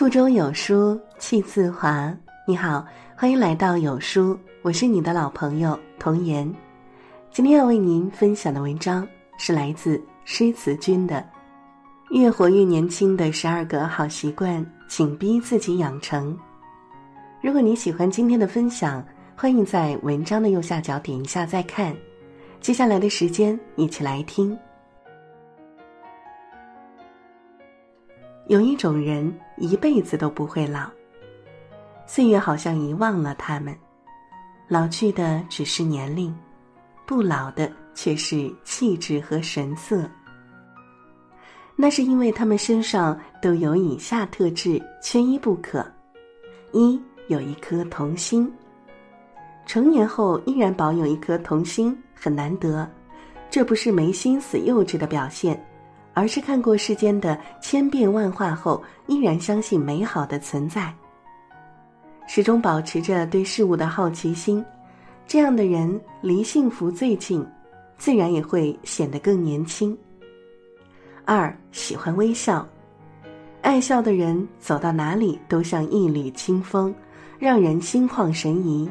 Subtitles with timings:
[0.00, 2.10] 腹中有书气自华。
[2.46, 2.82] 你好，
[3.14, 6.50] 欢迎来到有书，我是你的老朋友童言。
[7.30, 11.16] 今天要为您分享的文章是来自诗词君的
[12.18, 16.34] 《越活越年轻的十二个好习惯，请逼自己养成》。
[17.42, 19.04] 如果你喜欢今天的分享，
[19.36, 21.94] 欢迎在文章的右下角点一下再看。
[22.58, 24.58] 接下来的时间，一起来听。
[28.50, 30.90] 有一种人一辈子都不会老，
[32.04, 33.72] 岁月好像遗忘了他们，
[34.66, 36.36] 老去的只是年龄，
[37.06, 40.02] 不老的却是气质和神色。
[41.76, 45.86] 那是因为他们身上都有以下特质，缺一不可：
[46.72, 48.52] 一有一颗童心。
[49.64, 52.84] 成年后依然保有一颗童心很难得，
[53.48, 55.64] 这不是没心思、幼稚的表现。
[56.12, 60.92] 而是看过世间的千变万化后，依然相信美好的存在，
[62.26, 64.64] 始终保持着对事物的好奇心，
[65.26, 67.46] 这样的人离幸福最近，
[67.96, 69.96] 自然也会显得更年轻。
[71.24, 72.66] 二喜欢微笑，
[73.62, 76.92] 爱笑的人走到哪里都像一缕清风，
[77.38, 78.90] 让人心旷神怡。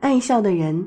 [0.00, 0.86] 爱笑的人，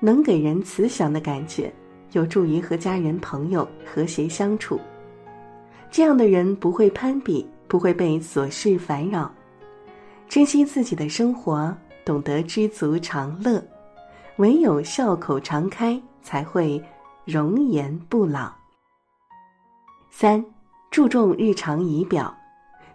[0.00, 1.72] 能给人慈祥的感觉。
[2.16, 4.80] 有助于和家人朋友和谐相处。
[5.90, 9.30] 这样的人不会攀比，不会被琐事烦扰，
[10.26, 13.62] 珍惜自己的生活，懂得知足常乐。
[14.36, 16.82] 唯有笑口常开，才会
[17.26, 18.50] 容颜不老。
[20.10, 20.42] 三，
[20.90, 22.34] 注重日常仪表，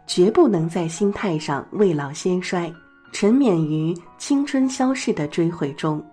[0.08, 2.74] 绝不能在心态上未老先衰，
[3.14, 6.04] 沉湎于青春消逝的追悔中。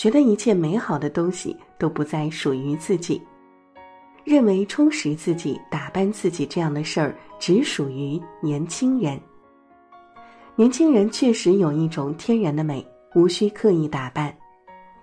[0.00, 3.20] 觉得一切美好的东西都不再属于自己，
[4.24, 9.20] 认为充实自己、打扮自己这样的事儿只属于年轻人。
[10.56, 12.82] 年轻人确实有一种天然的美，
[13.14, 14.34] 无需刻意打扮，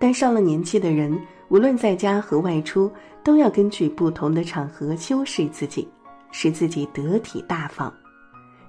[0.00, 2.90] 但上了年纪的人，无论在家和外出，
[3.22, 5.86] 都要根据不同的场合修饰自己，
[6.32, 7.94] 使自己得体大方，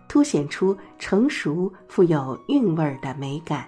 [0.08, 3.68] 凸显出成熟、富有韵味儿的美感。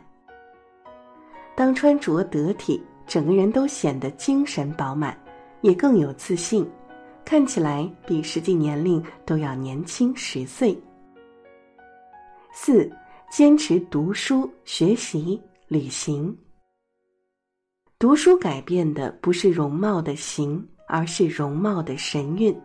[1.56, 5.18] 当穿着得体，整个人都显得精神饱满，
[5.62, 6.68] 也更有自信，
[7.24, 10.78] 看起来比实际年龄都要年轻十岁。
[12.54, 12.90] 四，
[13.30, 16.36] 坚持读书、学习、旅行。
[18.00, 22.58] 读书改变的不是容貌的形，而是容貌的神韵。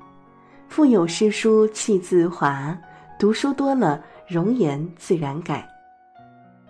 [0.69, 2.77] 腹有诗书气自华，
[3.19, 5.69] 读书多了，容颜自然改。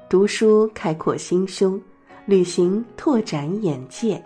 [0.09, 1.81] 读书开阔心胸。
[2.27, 4.21] 旅行拓展眼界，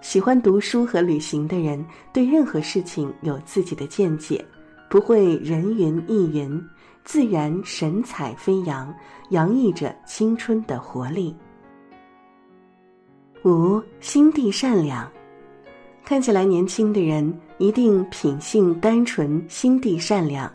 [0.00, 4.44] 喜欢读书和旅行的人，对任何事情有自己的见解，
[4.90, 6.60] 不会人云亦云，
[7.04, 8.92] 自然神采飞扬，
[9.30, 11.32] 洋溢着青春的活力。
[13.44, 15.08] 五心地善良，
[16.04, 20.52] 看起来年轻的人一定品性单纯，心地善良，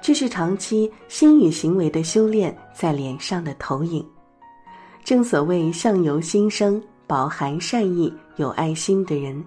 [0.00, 4.04] 这是长期心与行为的修炼在脸上的投影。
[5.04, 9.44] 正所谓相由心生，饱含善意、有爱心的人，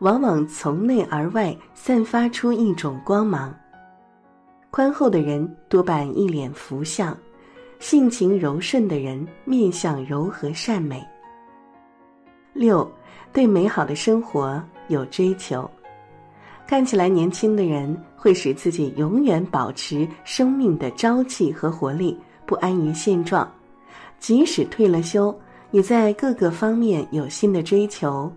[0.00, 3.54] 往往从内而外散发出一种光芒。
[4.70, 7.16] 宽厚的人多半一脸福相，
[7.78, 11.02] 性情柔顺的人面相柔和善美。
[12.52, 12.90] 六，
[13.32, 15.70] 对美好的生活有追求，
[16.66, 23.48] 看起来年轻的人会使自己永远保持生命的朝气和活力，不安于现状。
[24.18, 25.34] 即使退了休，
[25.70, 28.32] 也在各个方面有新的追求，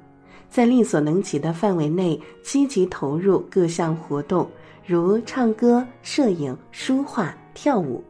[0.49, 4.47] 在力所能及的范围内积极投入各项活动，
[4.85, 8.03] 如唱歌、摄影、书画、跳舞，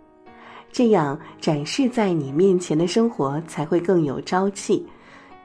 [0.72, 4.86] 这样展示在你面前的生活才会更有朝气，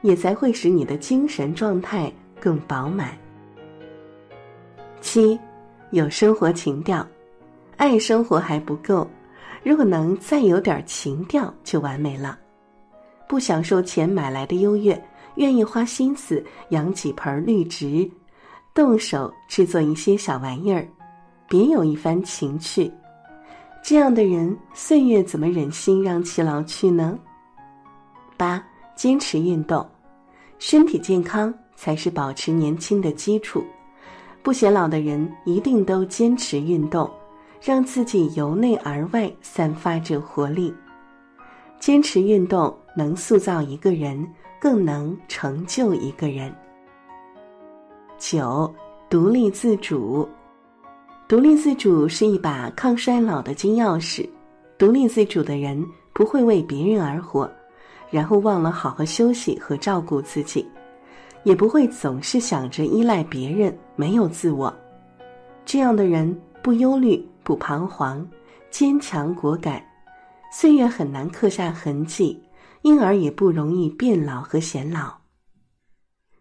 [0.03, 3.17] 也才会使你的精神状态更饱满。
[5.00, 5.38] 七，
[5.91, 7.06] 有生活情调，
[7.77, 9.06] 爱生活还不够。
[9.64, 12.38] 如果能再有点情调，就完美了。
[13.26, 15.02] 不享受钱买来的优越，
[15.37, 18.08] 愿意花心思养几盆绿植，
[18.75, 20.87] 动手制作一些小玩意儿，
[21.49, 22.93] 别有一番情趣。
[23.82, 27.19] 这样的人，岁月怎么忍心让其老去呢？
[28.37, 28.62] 八，
[28.94, 29.87] 坚持运动，
[30.58, 33.64] 身体健康才是保持年轻的基础。
[34.43, 37.10] 不显老的人，一定都坚持运动。
[37.66, 40.75] 让自己由内而外散发着活力，
[41.81, 44.22] 坚持运动能塑造一个人，
[44.61, 46.55] 更能成就一个人。
[48.19, 48.70] 九，
[49.08, 50.28] 独立自主，
[51.26, 54.28] 独立自主是一把抗衰老的金钥匙。
[54.76, 55.82] 独立自主的人
[56.12, 57.50] 不会为别人而活，
[58.10, 60.69] 然后忘了好好休息和照顾自己，
[61.44, 64.70] 也不会总是想着依赖别人，没有自我。
[65.64, 68.26] 这样的人不忧虑，不彷徨，
[68.70, 69.85] 坚强果敢，
[70.50, 72.43] 岁月很难刻下痕迹，
[72.82, 75.14] 因而也不容易变老和显老。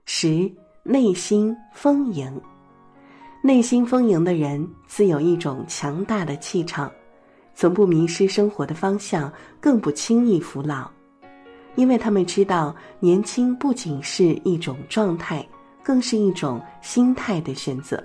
[0.06, 0.50] 十
[0.84, 2.42] 内心丰盈。
[3.42, 6.90] 内心丰盈的人，自有一种强大的气场，
[7.54, 10.90] 从不迷失生活的方向，更不轻易服老，
[11.76, 15.46] 因为他们知道，年轻不仅是一种状态，
[15.84, 18.02] 更是一种心态的选择。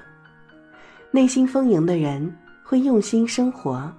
[1.13, 2.37] 内心丰盈的人
[2.69, 3.91] 会用心生活，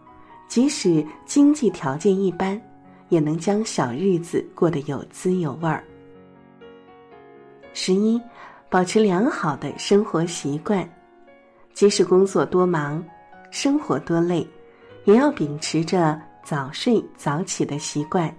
[0.48, 2.62] 即使经济条件一般，
[3.08, 5.84] 也能将小日子过得有滋有味儿。
[7.74, 8.22] 十一，
[8.70, 10.88] 保持良好的生活习惯。
[11.74, 13.04] 即使工作多忙，
[13.50, 14.48] 生活多累，
[15.06, 18.32] 也要秉持着早睡早起的习惯，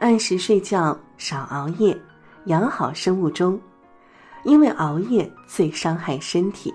[0.00, 1.96] 按时睡觉，少熬夜，
[2.46, 3.56] 养好生物钟。
[4.42, 6.74] 因为熬夜最伤害身体，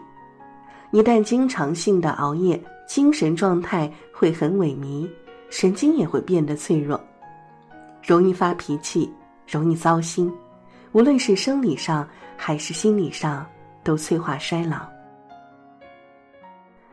[0.92, 2.57] 一旦经常性的熬夜，
[2.88, 5.07] 精神状态会很萎靡，
[5.50, 7.00] 神经也会变得脆弱，
[8.01, 9.12] 容易发脾气，
[9.45, 10.34] 容易糟心，
[10.94, 12.07] 无论是生理上
[12.38, 13.45] 还是心理上，
[13.84, 14.88] 都催化衰老。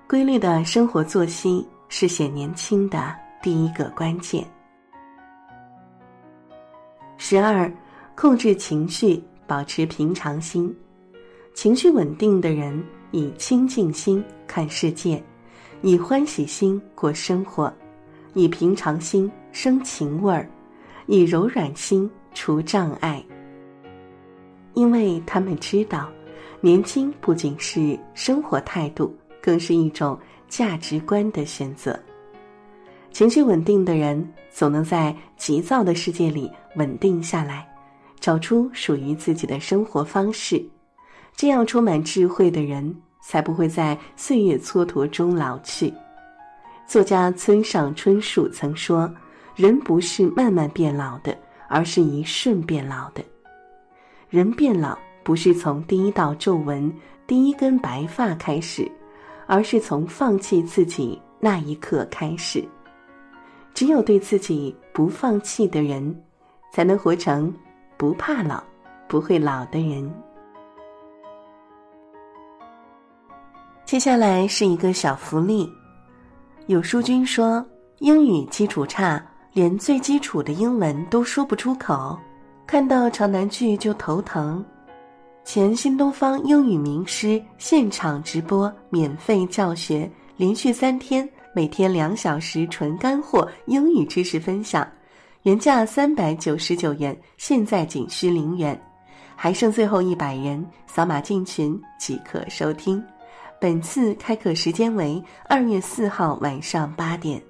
[0.08, 4.44] 规律的生活作息是显年轻的第一个关键。
[7.16, 7.72] 十二，
[8.14, 10.76] 控制情绪，保持平常心。
[11.54, 15.22] 情绪稳定的人以清净心看世界，
[15.84, 17.70] 以欢喜心过生活，
[18.32, 20.48] 以平常心生情味儿，
[21.04, 23.22] 以柔软心除障碍。
[24.72, 26.08] 因为他们知道，
[26.62, 29.14] 年轻不仅是生活态度。
[29.42, 32.00] 更是一种价值观的选择。
[33.12, 37.68] 情绪稳定的人，总能在急躁的世界里稳定下来，
[38.18, 40.64] 找出属于自己的生活方式。
[41.36, 45.92] 这样充满智慧的人，才不会在岁月蹉跎中老去。
[46.86, 49.10] 作家村上春树曾说
[49.56, 51.36] ：“人不是慢慢变老的，
[51.68, 53.24] 而是一瞬变老的。
[54.28, 56.92] 人变老不是从第一道皱纹、
[57.26, 58.90] 第一根白发开始。”
[59.46, 62.66] 而是从放弃自己那一刻开始。
[63.74, 66.18] 只有对自己不放弃的人，
[66.72, 67.54] 才能活成
[67.98, 68.64] 不怕老、
[69.06, 70.10] 不会老的人。
[73.84, 75.70] 接下来是一个小福利。
[76.66, 77.64] 有书君说，
[77.98, 79.22] 英语基础差，
[79.52, 82.18] 连最基础的英文都说不出口，
[82.66, 84.64] 看到长难句就头疼。
[85.44, 94.88] 前新东方英语名师现场直播免费教学，连续三天，每天两小时纯干货英语知识分享，
[95.42, 98.80] 原价三百九十九元，现在仅需零元，
[99.36, 103.04] 还剩最后一百人，扫码进群即可收听。
[103.64, 107.42] 本次开课时间为二月四号晚上八点。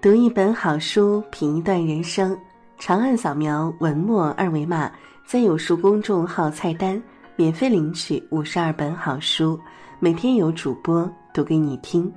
[0.00, 2.36] 读一本好书，品一段人生，
[2.80, 4.90] 长按扫描文末二维码。
[5.24, 7.00] 在有书公众号菜单
[7.36, 9.56] 免费领取五十二本好书，
[10.00, 12.12] 每天有主播读给你听。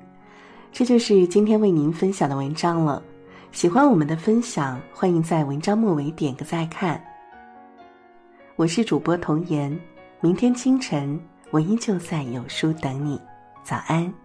[0.71, 2.99] 这就是今天为您分享的文章了。
[3.51, 6.99] 喜欢我们的分享，欢迎在文章末尾点个再看。
[8.55, 9.79] 我是主播童言，
[10.19, 11.21] 明天清晨
[11.55, 13.17] 我依旧在有书等你。
[13.63, 14.24] 早安。